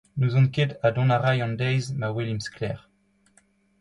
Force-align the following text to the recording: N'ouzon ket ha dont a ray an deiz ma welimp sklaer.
N'ouzon 0.17 0.47
ket 0.55 0.71
ha 0.81 0.89
dont 0.95 1.13
a 1.15 1.17
ray 1.23 1.39
an 1.45 1.55
deiz 1.59 1.85
ma 1.99 2.07
welimp 2.15 2.45
sklaer. 2.47 2.79